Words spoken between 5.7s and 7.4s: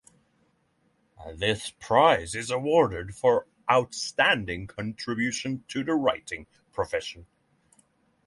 the writing profession.